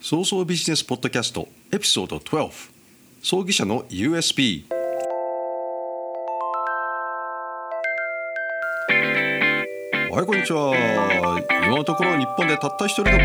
[0.00, 2.50] 早々ビジネスポッドキャストエピソード12
[3.20, 4.62] 葬儀社の USB
[10.12, 11.42] はいこんにちは。
[11.66, 13.18] 今のところ日本でたった一人の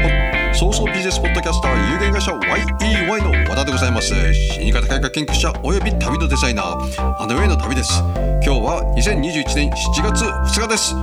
[0.53, 4.33] 早々ビジネスポッドキャスター有限会社 YEY の和田でございます。
[4.33, 7.21] 死に方改革研究者および旅のデザイナー。
[7.21, 7.99] アンドウェイの旅です。
[7.99, 10.95] 今日は2021年7月2日です。
[10.95, 10.99] で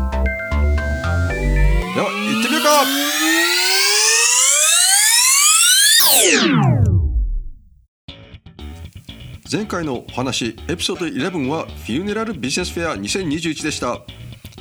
[2.00, 3.20] は行ってみようか。
[9.50, 14.00] 前回のお話エピソード11はフューネラルビジネスフェア2021でした。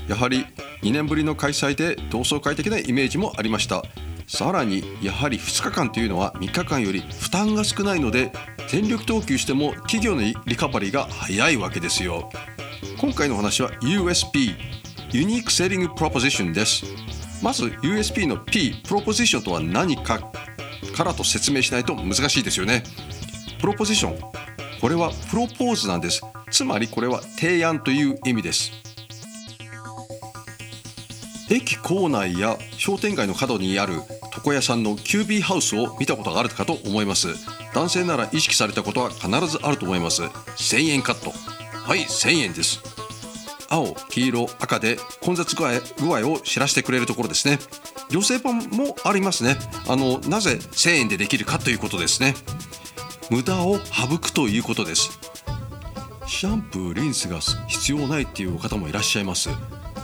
[0.07, 0.47] やはり
[0.81, 3.83] 2年ぶりの開催で同窓会的なイメージもありました。
[4.25, 8.31] さらにやはり2日間というのは3日間より負担が少ないので
[8.67, 12.31] 全力投球しても企業のリカバリーが早いわけですよ。
[12.99, 14.55] 今回のお話は USP
[15.11, 16.83] ユニークセーリングプロポジションです。
[17.43, 20.31] まず USP の P プロポジションとは何か
[20.95, 22.81] からと説明しないと難しいですよね。
[23.61, 24.39] プロポジション
[24.81, 26.21] これはプロポーズなんです。
[26.51, 28.71] つまりこれは提案という意味です。
[31.51, 33.93] 駅構内や商店街の角にある
[34.37, 37.27] 床屋さんの QB ハウスを見たことがあるかと思います。
[37.73, 40.23] 男性なら意識されたことは必ずあると思います。
[40.23, 41.31] 1000円カット。
[41.31, 42.81] はい1000円です。
[43.69, 47.59] 青黄色赤で混雑具合具合を知らせてくれるところですね。
[48.09, 49.57] 女性版もありますね。
[49.87, 52.35] あのなぜ1000円でできるかということですね。
[53.29, 55.19] 無駄を省くということです。
[56.25, 59.49] シャンプーリンスが必要ないっていう方もいらっしゃいます。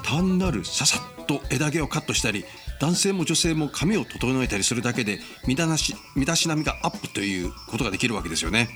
[0.04, 2.46] 単なるささっと枝毛をカットしたり
[2.80, 8.70] 男性も女性も髪を整えたりするだけで身だし身だしなみがアップということができるわけですよね。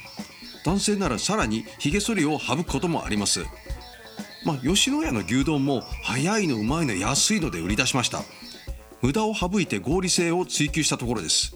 [0.65, 3.45] 男性ならさらに髭剃りを省くこともあります。
[4.45, 8.23] まあ、吉野家の牛丼も早いのうまいの安いので売り出しました。
[9.01, 11.55] 無駄を省いて合理性を追求したところです。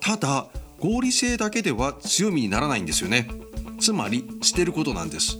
[0.00, 0.46] ただ
[0.78, 3.28] 合理性だけでは強みにならないんですよね。
[3.78, 5.38] つまり捨てることなんです。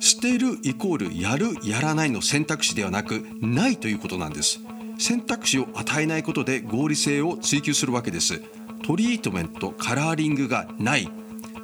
[0.00, 4.60] 捨てるイコールやるやらないの選択肢ではなくないということなんです。
[4.98, 8.40] 選択肢を与えないことで合理性を追求するわけです。
[8.84, 11.08] トリートメントカラーリングがない。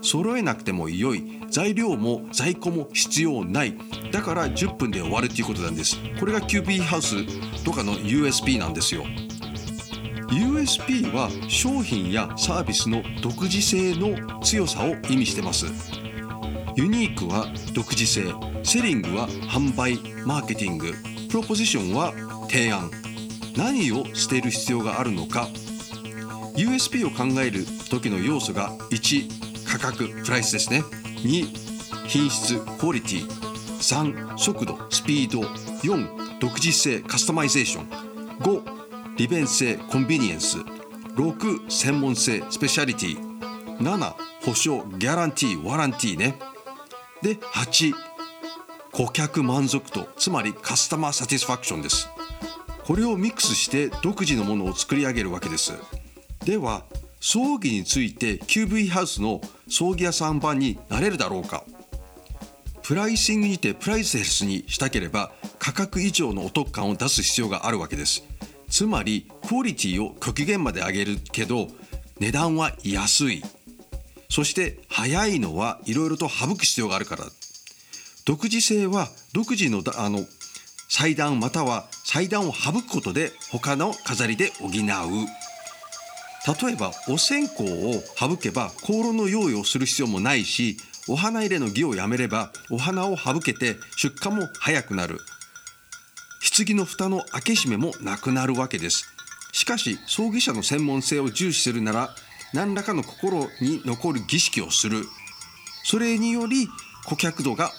[0.03, 1.41] 揃えなくても良い。
[1.51, 3.77] 材料も在庫も必要ない。
[4.13, 5.97] だから10分で終わるっていうことなんです。
[6.21, 7.25] これが QB ハウス
[7.65, 9.05] とかの USB なんですよ。
[10.29, 15.67] USP は商品やサービスの独自性の強さを意味してます。
[16.77, 18.33] ユニークは独自性
[18.65, 19.97] セリングは販売
[20.27, 20.93] マーケティング
[21.29, 22.13] プロポジションは
[22.49, 22.91] 提案。
[23.57, 25.49] 何を捨てる必要があるのか。
[26.57, 30.83] USP を考える時の要素が1価格プライスですね。
[31.23, 31.47] 2
[32.07, 33.27] 品質クオリティ。
[33.27, 35.41] 3速度スピード。
[35.83, 37.87] 4独自性カスタマイゼーション。
[38.41, 38.84] 5
[39.17, 40.59] 利便性コンビニエンス。
[41.15, 43.35] 6専門性スペシャリティ。
[43.79, 44.15] 7
[44.45, 46.35] 保証ギャランティーワランティーね。
[47.23, 47.93] で8
[48.91, 52.09] 顧客満足度つまりカスタマーサティスファクションです。
[52.85, 55.73] これをミックスして独自のものを作り上げるわけです。
[56.45, 56.83] では
[57.21, 61.63] 葬儀について QV ハウスの葬儀屋さん版になれるだろうか。
[62.83, 65.31] プライシングにてプライスレスにしたければ
[65.61, 68.25] 価格以上のお得感を出す必要があるわけです。
[68.75, 71.69] つまりクオリティを極限まで上げるけど
[72.19, 73.41] 値段は安い。
[74.29, 77.23] そして早いのはいろいろと省く必要があるから。
[78.25, 80.27] 独自性は独自のあの
[80.89, 84.71] 祭壇または祭壇を省くことで他の飾りで補う。
[84.71, 84.83] 例
[86.73, 95.21] えばお線香を省けば香炉の用意をする必要もないしお花入れの儀をやめればお花を省けて出荷も早くなる。
[96.51, 99.09] 棺の蓋の開け閉めもなくなるわけです。
[99.53, 102.15] しかし葬儀社の専門性を重視するなら
[102.53, 105.05] 何らかの心に残る儀式をする。
[105.85, 106.69] それにより
[107.07, 107.71] 顧客度が、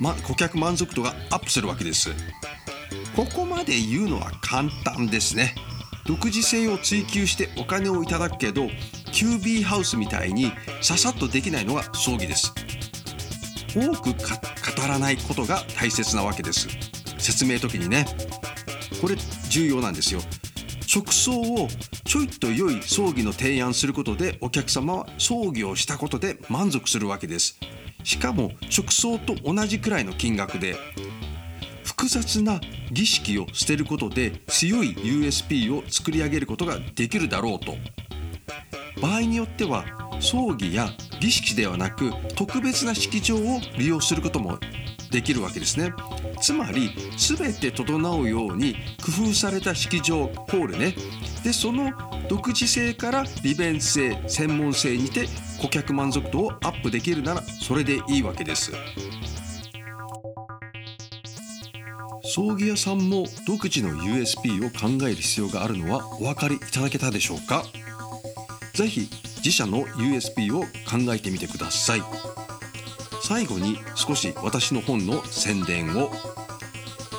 [0.00, 2.10] ま、顧客満足度がアップするわけです。
[3.14, 5.54] ここまで言うのは簡単ですね。
[6.06, 8.62] 独自性を追求してお金をいただくけど
[9.12, 12.54] QB ハウスみたいにささっとできないのが葬儀です。
[13.74, 14.16] 多く語
[14.88, 16.87] らないことが大切なわけです。
[17.18, 18.06] 説明時にね
[19.00, 19.16] これ
[19.50, 20.20] 重要なんですよ。
[20.90, 21.68] 直送を
[22.04, 27.60] ちょいと良い葬儀の提案することでお客様は葬儀をしたことで満足するわけです。
[28.04, 30.76] しかも直送と同じくらいの金額で
[31.84, 32.58] 複雑な
[32.90, 37.74] 儀式を捨てることで強い USP を作り上げることができるだろうと。
[39.02, 39.84] 場合によっては
[40.20, 40.88] 葬儀や
[41.20, 44.58] 儀式ではなく特別な式場を利用することも
[45.10, 45.92] できるわけですね。
[46.40, 48.74] つまり全て整うように
[49.04, 50.94] 工夫された式場ホールね。
[51.42, 51.90] でその
[52.28, 55.26] 独自性から利便性専門性にて
[55.60, 58.72] 顧客満足度をアップできるならそれでいいわけです。
[62.22, 67.64] 葬儀屋さんも独自の USP を考える必要があるのはお分かりいただけたでしょうか？
[68.74, 69.08] ぜひ
[69.38, 72.02] 自社の USP を考えてみてください。
[73.28, 76.10] 最後に少し私の本の宣伝を。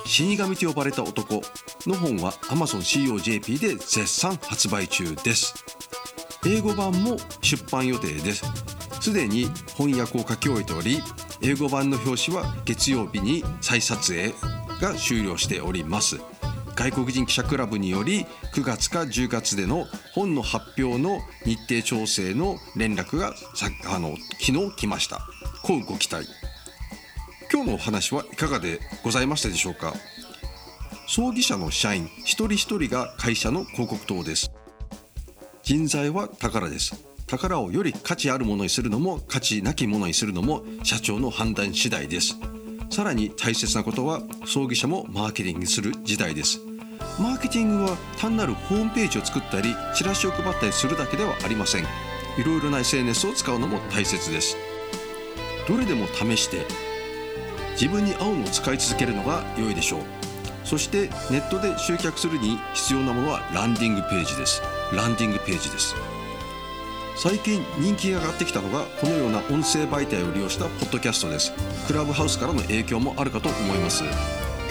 [0.07, 1.43] 死神と呼ばれた男
[1.85, 5.53] の本は Amazon COJP で絶賛発売中です。
[6.47, 8.43] 英語版も出版予定です。
[8.99, 10.99] すでに翻訳を書き終えており
[11.43, 14.33] 英語版の表紙は月曜日に再撮影
[14.81, 16.19] が終了しております。
[16.75, 18.25] 外国人記者クラブにより
[18.55, 19.85] 9月か10月での
[20.15, 23.35] 本の発表の日程調整の連絡が
[23.85, 25.27] あの昨日来ました。
[25.63, 26.27] こうご期待。
[27.51, 29.93] 今日のお話はいかがでございましたでしょうか？
[31.07, 34.51] 葬儀社の社員一人一人が会社の広告塔です。
[35.63, 37.03] 人材は宝です。
[37.27, 42.35] 宝をより価値あるものにするのも価値なきものにするのも社長の判断次第です。
[42.89, 46.59] さらに大切なことは葬儀社もマーケティングする時代です。
[47.19, 51.83] マーケティングは単なるホームページを作ったりチラシを配ったりするだけではありません。
[51.83, 54.55] いろいろな SNS を使うのも大切です。
[55.69, 56.65] どれでも試して
[57.79, 60.01] 自分に合うのを使い続けるのが良いでしょう。
[60.65, 64.61] そしてネットで集客するに必要なものはランディングページです。
[64.91, 65.95] ランディングページです。
[67.15, 71.53] 最近人気が上がってきたのがこのような音声媒体を利用したポッドキャストです。
[71.87, 74.03] クラブハウスからの影響もあるかと思います。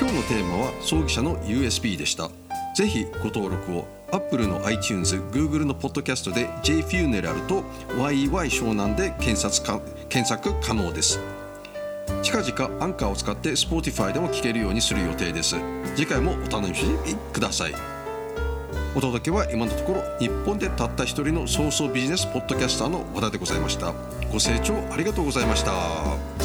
[0.01, 2.31] 今日のテーマは葬儀社の USB でした。
[2.75, 3.98] ぜひご登録を。
[4.11, 7.63] Apple の iTunes、Google のポッドキャストで J Funeral と
[7.97, 11.21] YY 湘南で検索検索可能です。
[12.23, 15.57] 近々アンカーを使って Spotify でも聞けるようにする予定です。
[15.95, 17.75] 次回もお楽しみください。
[18.95, 23.93] お届けは今のところ日本でたった一人のソースビジネスポッドキャスターの和田でございました。
[24.33, 26.38] ご清聴ありがとうございました。